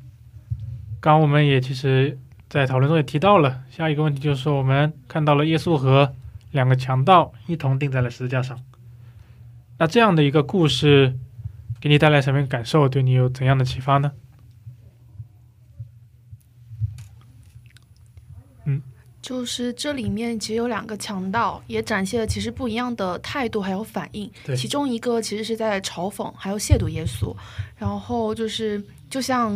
[0.99, 2.17] 刚刚我们也其实，
[2.49, 6.13] 在讨论中也提到了，下一个问题就是说，我们看到了耶稣和
[6.51, 8.59] 两个强盗一同钉在了十字架上。
[9.77, 11.17] 那这样的一个故事，
[11.79, 12.89] 给你带来什么样的感受？
[12.89, 14.11] 对你有怎样的启发呢？
[19.25, 24.31] 就是这里面其实有两个强盗，也展现了其实不一样的态度还有反应。
[24.45, 27.35] 对其中一个其实是在嘲讽还有亵渎耶稣，
[27.75, 29.51] 然后就是就像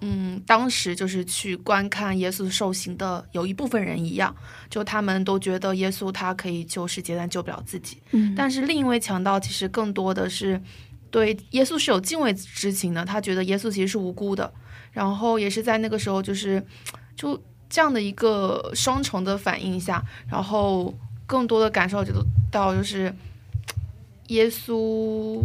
[0.00, 4.34] 嗯，当时就是去观看耶稣受刑的有一部分人一样，
[4.68, 7.96] 就他们都觉得耶稣他可以救世界，但救不了自己。
[8.10, 10.60] 嗯，但是另一位强盗其实更多的是
[11.12, 14.52] 对耶稣是有敬畏之情的，他觉得耶稣其实是无辜的，
[14.90, 16.60] 然后也是在那个时候就是
[17.14, 20.92] 就这样的一个双重的反应下，然后
[21.26, 22.12] 更多的感受就
[22.50, 23.14] 到就是
[24.26, 25.40] 耶稣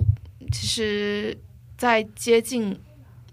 [0.51, 1.37] 其实
[1.77, 2.77] 在接近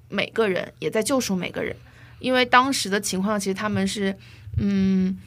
[0.09, 1.74] 每个人，也在救赎每个人，
[2.20, 4.16] 因为当时的情况其实他们是
[4.59, 5.18] 嗯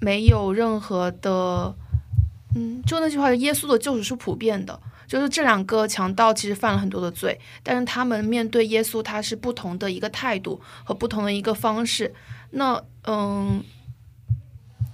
[0.00, 1.74] 没有任何的。
[2.52, 4.80] 嗯，就那句话，耶稣的救赎是普遍的。
[5.10, 12.14] 就是这两个强盗其实犯了很多的罪，但是他们面对耶稣，他是不同的一个态度和不同的一个方式。
[12.52, 13.60] 那嗯，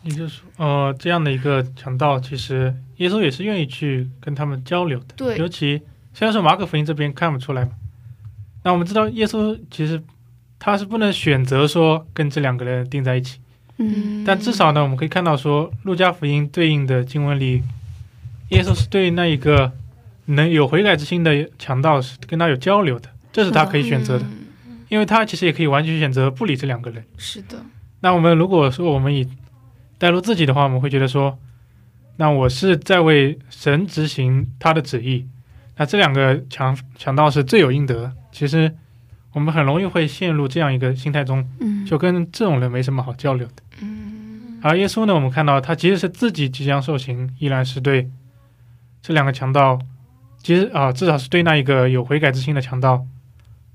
[0.02, 5.08] 也就是说，呃，这样的一个强盗，其实耶稣也是愿意去跟他们交流的。
[5.16, 5.82] 对尤其
[6.14, 7.72] 虽然说马可福音这边看不出来嘛，
[8.64, 10.02] 那我们知道耶稣其实
[10.58, 13.38] 他是不能选择说跟这两个人定在一起，
[13.76, 17.62] 嗯但至少呢，我们可以看到说路加福音对应的经文里，
[18.48, 19.70] 耶稣是对那一个
[20.26, 24.44] 能有悔改之心的强盗是跟他有交流的，这是他可以选择的，嗯
[24.88, 27.04] 因为他其实也可以完全选择不理这两个人。
[27.18, 27.60] 是的，
[28.00, 29.28] 那我们如果说我们以
[29.98, 31.36] 带入自己的话，我们会觉得说，
[32.18, 35.26] 那我是在为神执行他的旨意，
[35.76, 38.12] 那这两个强强盗是罪有应得。
[38.30, 38.72] 其实
[39.32, 43.62] 我们很容易会陷入这样一个心态中，嗯，就跟这种人没什么好交流的。
[43.80, 48.08] 嗯而耶稣呢，我们看到他即使是自己即将受刑，依然是对
[49.02, 49.78] 这两个强盗，
[50.46, 53.04] 其实啊，至少是对那一个有悔改之心的强盗，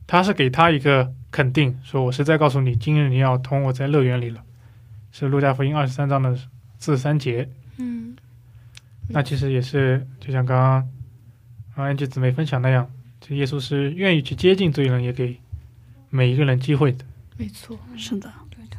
[0.07, 4.41] 他是给他一个肯定，说我是在告诉你，今日你要同我在乐园里了，
[5.11, 6.33] 是路加福音二十三章的
[6.79, 7.49] 四十三节。
[7.75, 8.15] 嗯，
[9.09, 10.89] 那其实也是就像刚刚
[11.75, 15.37] 啊安吉姊妹分享那样，这耶稣是愿意去接近罪人，也给
[16.09, 17.03] 每一个人机会的。
[17.35, 18.77] 没错，是的，对的，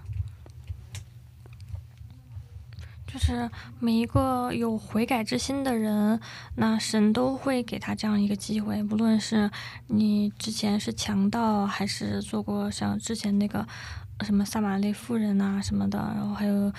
[3.13, 6.19] 就是每一个有悔改之心的人，
[6.57, 9.51] 那神都会给他这样一个机会，不论是
[9.89, 13.69] 你之前是强盗，还是做过像之前那个
[14.21, 16.73] 什么撒玛利妇人啊什么的，然后还有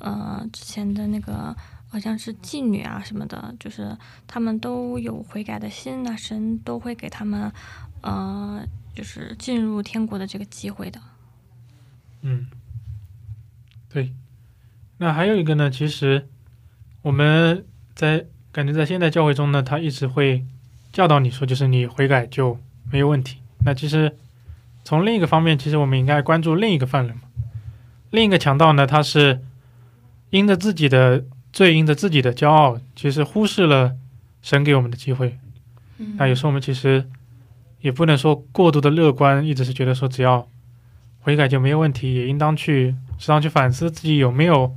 [0.00, 1.56] 呃之前的那个
[1.88, 3.96] 好像是妓女啊什么的，就是
[4.26, 7.50] 他们都有悔改的心，那神都会给他们
[8.02, 8.62] 呃
[8.94, 11.00] 就是进入天国的这个机会的。
[12.20, 12.46] 嗯，
[13.88, 14.12] 对。
[14.98, 16.28] 那还有一个呢，其实
[17.02, 20.44] 我们在感觉在现代教会中呢，他一直会
[20.92, 22.58] 教导你说，就是你悔改就
[22.90, 23.38] 没有问题。
[23.64, 24.16] 那其实
[24.84, 27.22] 从另一个方面，其实我们应该关注另一个犯人嘛。
[28.10, 29.40] 另一个强盗呢，他是
[30.30, 33.94] 因着自己的罪，因着自己的骄傲，其实忽视了
[34.42, 35.38] 神给我们的机会。
[35.98, 37.08] 嗯那有时候我们其实
[37.80, 40.48] 也不能说过度的乐观，一直是觉得说只要
[41.20, 44.74] 悔改就没有问题，也应当去时常去反思自己有没有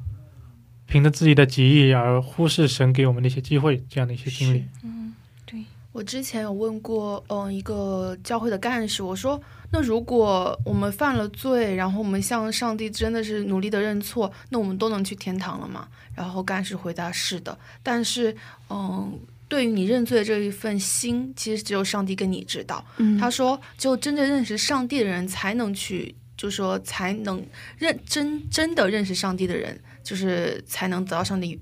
[0.91, 4.65] 凭着自己的己意而忽视神给我们的一些机会，这样的一些经历。
[4.84, 5.13] 嗯，
[5.45, 15.88] 对，我之前有问过，嗯、一个教会的干事，我说，那如果我们犯了罪，然后我们向上帝真的是努力的认错，那我们都能去天堂了吗？
[16.13, 18.36] 然后干事回答是的，但是，
[18.69, 22.84] 嗯、对于你认罪的这一份心，其实只有上帝跟你知道。
[22.97, 27.41] 嗯，他说，只有真正认识上帝的人才能去，就说才能
[27.77, 31.60] 认真真的认识上帝的人，就是才能得到上帝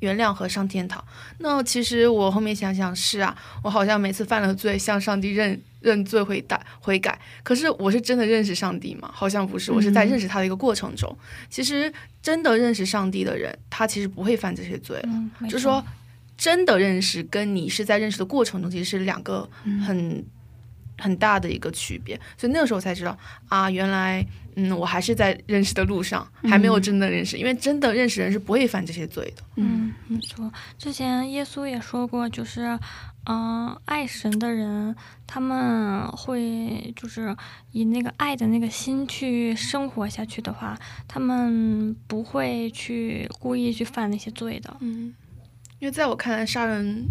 [0.00, 1.02] 原谅和上天堂。
[1.38, 9.10] 那其实我后面想想，是啊，我好像每次犯了罪，向上帝认认罪悔改悔改，可是我是真的认识上帝吗？
[9.12, 11.16] 好像不是，我是在认识他的一个过程中。
[11.48, 15.00] 其实真的认识上帝的人，他其实不会犯这些罪。
[15.04, 15.84] 嗯，就是说，
[16.36, 20.24] 真的认识跟你是在认识的过程中，其实是两个嗯很、
[20.98, 22.20] 很大的一个区别。
[22.36, 23.16] 所以那个时候才知道
[23.48, 24.24] 啊，原来
[24.56, 27.36] 嗯，我还是在认识的路上，还没有真的认识。
[27.36, 29.42] 因为真的认识人是不会犯这些罪的。
[29.56, 30.50] 嗯，没错。
[30.78, 32.78] 之前耶稣也说过，就是，
[33.24, 37.36] 嗯、爱神的人，他们会就是
[37.72, 44.74] 以那个爱的那个心去生活下去的话，他们不会去故意去犯那些罪的。
[44.80, 45.14] 嗯，
[45.78, 47.06] 因为在我看来，杀人、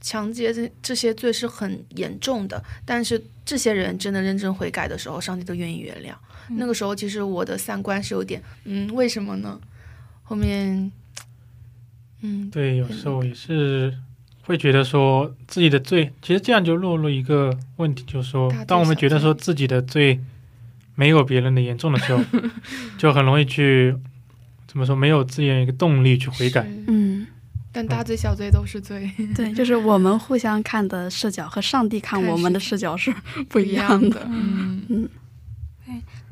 [0.00, 6.12] 强奸这这些罪是很严重的，但是这些人真的认真悔改的时候，上帝都愿意原谅。
[6.56, 9.60] 那个时候，其实我的三观是有点，嗯，为什么呢？
[10.22, 10.90] 后面，
[12.22, 13.92] 嗯，对，有时候也是
[14.42, 20.20] 会觉得说自己的罪，其实这样就落入一个问题，就是说，当我们觉得说自己的罪
[20.94, 22.22] 没有别人的严重的时候，
[22.96, 23.94] 就很容易去
[24.66, 26.66] 怎么说，没有自己的一个动力去悔改。
[26.86, 26.97] 嗯，
[27.78, 34.18] 但大罪小罪都是罪，对， 就是我们互相看的视角和上帝看看我们的视角是不不一样的。
[34.18, 34.26] 的。
[34.28, 35.08] 嗯，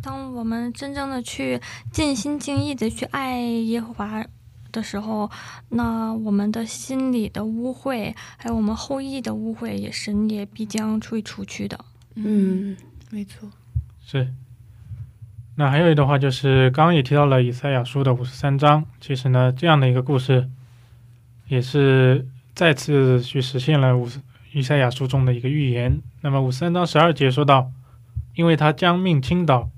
[0.03, 1.61] 当我们真正的去
[1.93, 4.25] 尽心尽意的去爱耶和华
[4.73, 5.31] 的时候，
[5.69, 11.79] 那我们的心里的污秽，还有我们后裔的污秽，也神也必将会除去的。
[12.17, 12.77] 嗯
[13.11, 13.49] 没错。
[14.05, 14.33] 是。
[15.55, 20.51] 那还有一的话就是，刚刚也提到了以赛亚书的五十三章，其实呢，这样的一个故事，
[21.49, 24.09] 也是再次去实现了五
[24.53, 26.01] 以赛亚书中的一个预言。
[26.23, 27.71] 那么五十三章十二节说到，
[28.35, 29.71] 因为他将命倾倒，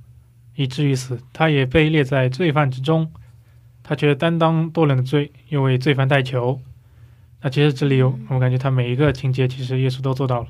[0.54, 3.12] 以至于死，他也被列在罪犯之中，
[3.82, 6.60] 他却担当多人的罪，又为罪犯代求。
[7.40, 10.48] 那其实这里有，我感觉他每一个情节，其实耶稣都做到了。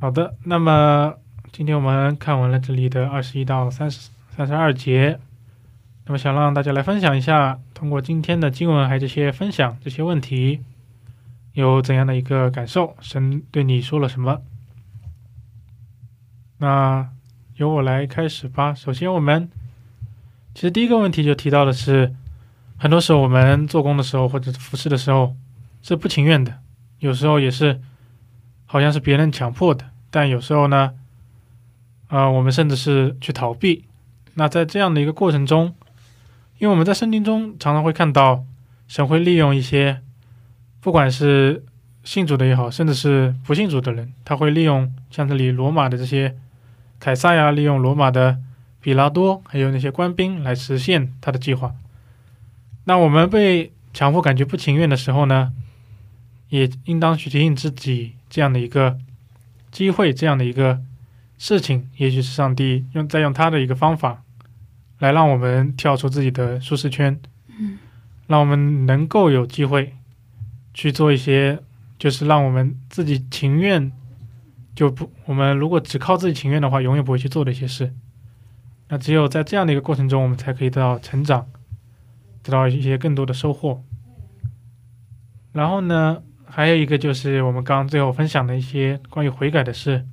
[0.00, 1.14] 好的，那么
[1.52, 5.18] 今天我们看完了这里的二十一到三十三十二节，
[6.06, 10.60] 那么想让大家来分享一下，通过今天的经文还有这些分享这些问题，
[11.52, 12.96] 有怎样的一个感受？
[12.98, 14.40] 神对你说了什么？
[16.56, 17.10] 那
[17.56, 18.72] 由我来开始吧。
[18.72, 19.50] 首先，我们
[20.54, 22.14] 其实第一个问题就提到的是，
[22.78, 25.36] 很多时候我们做工的时候或者服侍的时候
[25.82, 26.60] 是不情愿的，
[27.00, 27.82] 有时候也是
[28.64, 30.94] 好像是别人强迫的，但有时候呢，
[32.08, 33.84] 呃，我们甚至是去逃避。
[34.32, 35.74] 那在这样的一个过程中，
[36.64, 38.42] 因为我们在圣经中常常会看到，
[38.88, 40.00] 神会利用一些，
[40.80, 41.62] 不管是
[42.04, 46.34] 信主的也好，甚至是不信主的人，他会利用像这里罗马的这些
[46.98, 48.38] 凯撒呀，利用罗马的
[48.80, 51.74] 比拉多，还有那些官兵来实现他的计划。
[52.84, 55.52] 那我们被强迫感觉不情愿的时候呢，
[56.48, 58.96] 也应当去提醒自己这样的一个
[59.70, 60.80] 机会，这样的一个
[61.36, 64.22] 事情，也许是上帝用在用他的一个方法，
[64.98, 67.20] 来让我们跳出自己的舒适圈，
[67.58, 67.78] 嗯，
[68.26, 69.94] 让我们能够有机会
[70.72, 71.60] 去做一些，
[71.98, 73.92] 就是让我们自己情愿
[74.74, 77.92] 就不，我们如果只靠自己情愿的话，永远不会去做的一些事。
[78.88, 81.46] 那只有在这样的一个过程中，我们才可以得到成长，
[82.42, 83.82] 得到一些更多的收获。
[85.52, 90.04] 然后呢，还有一个就是我们刚刚最后分享的一些关于悔改的事，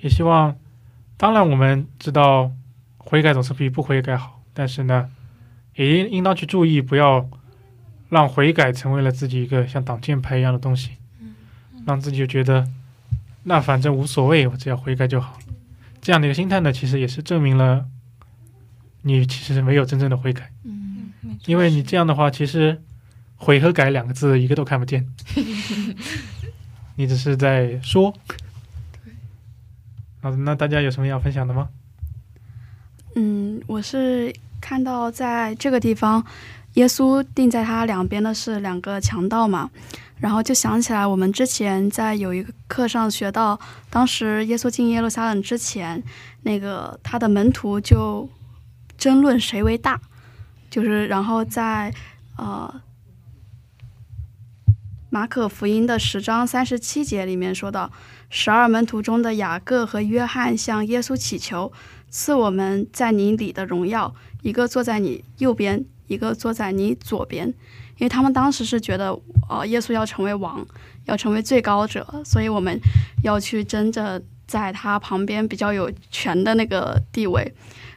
[0.00, 0.56] 也希望，
[1.16, 2.52] 当然我们知道
[3.12, 5.10] 悔改总是比不悔改好，但是呢，
[5.76, 7.28] 也应应当去注意，不要
[8.08, 10.92] 让悔改成为了自己一个像挡箭牌一样的东西，
[11.84, 12.66] 让自己就觉得
[13.42, 15.38] 那反正无所谓，我只要悔改就好。
[16.00, 17.86] 这样的一个心态呢，其实也是证明了
[19.02, 20.50] 你其实没有真正的悔改。
[20.64, 21.12] 嗯，
[21.44, 22.80] 因为你这样的话，其实
[23.36, 25.06] 悔和改两个字一个都看不见，
[26.96, 28.14] 你只是在说。
[30.22, 31.68] 好的，那大家有什么要分享的吗？
[33.14, 36.24] 嗯，我是看到在这个地方，
[36.74, 39.70] 耶稣定在他两边的是两个强盗嘛，
[40.16, 43.60] 然后就想起来我们之前在有一个课上学到，
[43.90, 46.02] 当时耶稣进耶路撒冷之前，
[46.42, 48.26] 那个他的门徒就
[48.96, 50.00] 争论谁为大，
[50.70, 51.92] 就是然后在
[52.38, 52.74] 呃
[55.10, 57.92] 马可福音的十章三十七节里面说到，
[58.30, 61.70] 十二门徒中的雅各和约翰向耶稣祈求。
[62.12, 67.48] 赐我们在你里的荣耀，一个坐在你右边，一个坐在你左边，
[67.96, 70.64] 因为他们当时是觉得，呃，耶稣要成为王，
[71.06, 72.78] 要成为最高者，所以我们
[73.24, 77.54] 要去争着在他旁边比较有权的那个地位。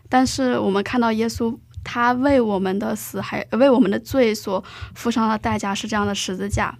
[0.08, 1.54] 但是我们看到耶稣，
[1.84, 4.64] 他为我们的死，还为我们的罪所
[4.94, 6.74] 付上的代价是这样的十字架，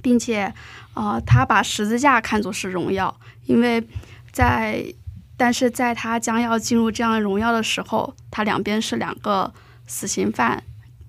[0.00, 0.54] 并且，
[0.94, 3.84] 呃，他把十字架看作是荣耀，因为
[4.30, 4.94] 在。
[5.36, 9.52] 但是在他将要进入这样荣耀的时候，他两边是两个
[9.86, 10.62] 死刑犯，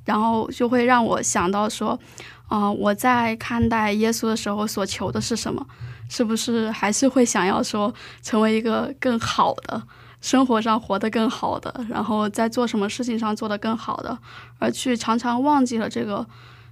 [0.06, 2.00] 然后就会让我想到说，
[2.48, 5.66] 啊，我在看待耶稣的时候所求的是什么？
[6.10, 9.82] 是不是还是会想要说成为一个更好的
[10.22, 14.18] 生活上活得更好的，然后在做什么事情上做得更好的，
[14.60, 16.26] 而去常常忘记了这个。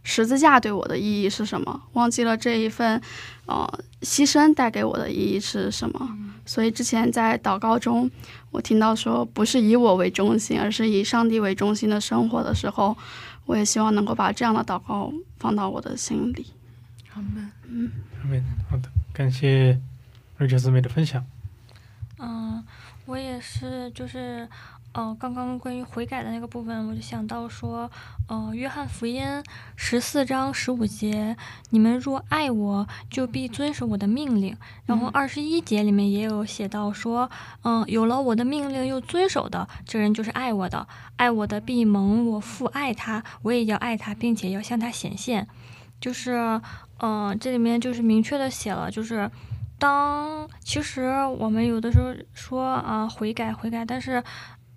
[0.03, 1.81] 十字架对我的意义是什么？
[1.93, 2.99] 忘记了这一份，
[3.45, 3.67] 呃，
[4.01, 6.17] 牺牲带给我的意义是什么？
[6.45, 8.09] 所以之前在祷告中，
[8.49, 12.97] 我听到说不是以我为中心，而是以上帝为中心的生活的时候，
[13.45, 16.47] 我也希望能够把这样的祷告放到我的心里。
[17.09, 17.91] 好们，嗯，
[18.21, 19.79] 好们，好的，感谢
[20.37, 21.23] 瑞秋姊妹的分享。
[22.17, 22.63] 嗯，
[23.05, 24.49] 我也是，就是。
[24.93, 27.89] 哦，刚刚关于悔改的那个部分，我就想到说，
[28.27, 29.41] 呃，约翰福音
[29.77, 31.37] 十四章十五节，
[31.69, 34.57] 你们若爱我，就必遵守我的命令。
[34.85, 37.31] 然后二十一节里面也有写到说，
[37.63, 40.85] 嗯，有了我的命令又遵守的，这人就是爱我的。
[41.15, 45.47] 爱我的必蒙我父爱他，我也要爱他，并且要向他显现。
[46.01, 46.59] 就是，
[46.99, 49.31] 嗯，这里面就是明确的写了，就是
[49.79, 54.21] 当其实我们有的时候说啊悔改悔改，但是。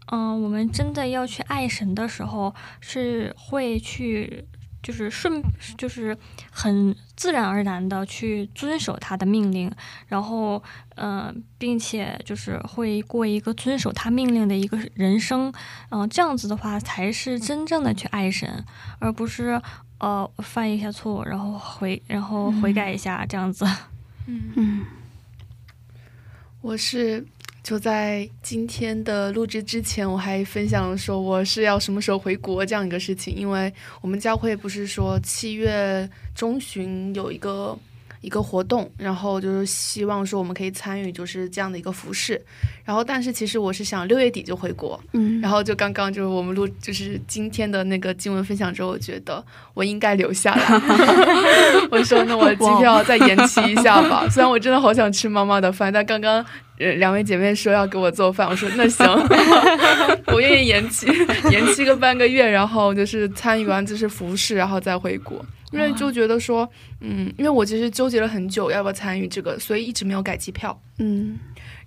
[0.07, 4.45] 嗯，我们真的要去爱神的时候，是会去，
[4.83, 5.43] 就是顺，
[5.79, 6.17] 就是
[6.51, 9.73] 很自然而然的去遵守他的命令，
[10.09, 10.63] 然后，
[10.97, 15.51] 嗯，并且就是会过一个遵守他命令的一个人生，
[15.91, 18.63] 嗯，这样子的话才是真正的去爱神，
[18.99, 19.61] 而不是
[19.99, 23.65] 呃犯一下错误，然后悔，然后悔改一下这样子。
[24.27, 24.85] 嗯嗯，
[26.61, 27.27] 我是。
[27.65, 37.77] 就在今天的录制之前，我还分享了说我是要什么时候回国这样一个事情，因为我们教会不是说七月中旬有一个。
[38.25, 42.41] 一个活动，然后就是希望说我们可以参与，就是这样的一个服饰。
[42.85, 44.99] 然后，但是其实我是想六月底就回国。
[45.13, 45.41] 嗯。
[45.41, 49.45] 然后就刚刚就是我们录就是今天的那个经文分享之后，我觉得
[49.75, 50.65] 我应该留下来。
[51.91, 54.27] 我说那我 机票再延期一下吧。
[54.31, 56.45] 虽然我真的好想吃妈妈的饭，但刚刚
[56.79, 59.07] 呃两位姐妹说要给我做饭，我说那行，
[60.29, 61.07] 我愿意延期
[61.51, 65.45] 延期个半个月，然后就是参与完就是服饰，然后再回国。
[65.75, 66.69] 因为就觉得说，
[67.01, 70.81] 嗯，因为我其实纠结了很久要不要参与这个，所以一直没有改机票。
[70.99, 71.37] 嗯，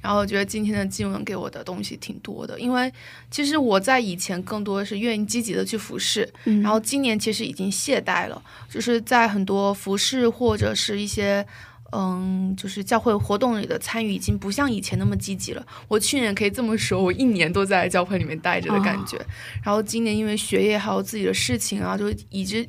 [0.01, 2.91] 然后我觉得今天的静文给我的东西挺多的，因为
[3.31, 11.45] 其实我在以前更多的是愿意积极的去服侍，然后今年其实已经懈怠了，就是在很多服侍或者是一些
[11.93, 15.65] 嗯，就是教会活动里的参与已经不像以前那么积极了。
[15.87, 19.17] 我去年可以这么说，我一年都在教会里面待着的感觉，
[19.63, 22.67] 然后今年因为学业还有自己的事情啊，就一直。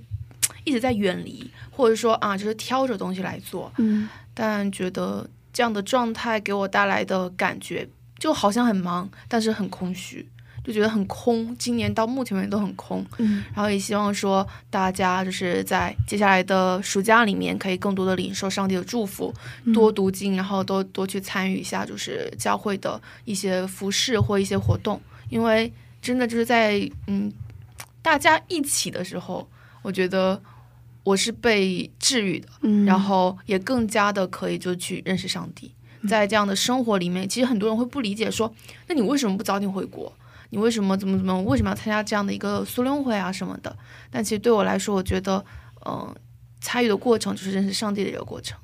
[0.69, 3.73] 一直在远离，或者说啊，就是挑着东西来做。
[3.79, 7.89] 嗯，但觉得这样的状态给我带来的感觉，
[8.19, 10.29] 就好像很忙，但是很空虚，
[10.63, 11.57] 就觉得很空。
[11.57, 13.03] 今年到目前为止都很空。
[13.17, 19.35] 嗯，然后也希望说大家就是在接下来的暑假里面，可以更多的领受上帝的祝福，
[19.73, 25.01] 多读经，然后多多去参与一下，就是教会的一些服饰或一些活动。
[25.31, 27.33] 因为真的就是在嗯，
[28.03, 29.49] 大家一起的时候，
[29.83, 30.41] 我觉得。
[31.09, 32.49] 我是被治愈的，
[32.85, 35.73] 然后也更加的可以就去认识上帝。
[36.07, 38.53] 在这样的生活里面，其实很多人会不理解，说
[38.89, 40.13] 那你为什么不早点回国？
[40.51, 41.41] 你为什么怎么怎么？
[41.43, 43.75] 为什么要参加这样的一个苏联会啊什么的？
[44.11, 45.43] 但其实对我来说，我觉得，
[45.87, 46.15] 嗯，
[46.61, 48.59] 参与的过程就是认识上帝的一个过程。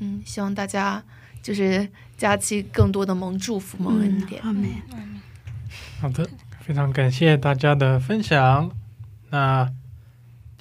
[0.00, 1.02] 嗯，希望大家
[1.42, 4.42] 就是假期更多的蒙祝福、蒙恩典。
[6.00, 6.26] 好的，
[6.60, 8.70] 非常感谢大家的分享。
[9.30, 9.70] 那。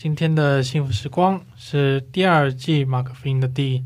[0.06, 3.84] 今天的幸福时光是第二季马克福音的第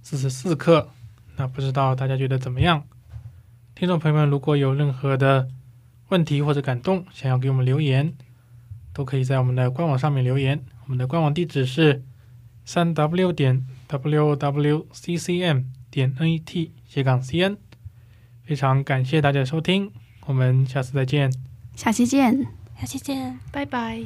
[0.00, 0.90] 四十四课。
[1.34, 2.84] 那不知道大家觉得怎么样？
[3.74, 5.48] 听众朋友们，如果有任何的
[6.10, 8.14] 问题或者感动，想要给我们留言，
[8.92, 10.64] 都可以在我们的官网上面留言。
[10.84, 12.04] 我们的官网地址是
[12.64, 17.58] 三 w 点 w w c c m 点 n e t 斜杠 c n。
[18.44, 19.90] 非常感谢大家的收听，
[20.26, 21.32] 我们下次再见。
[21.74, 22.46] 下期见。
[22.78, 24.04] 下期见，拜拜。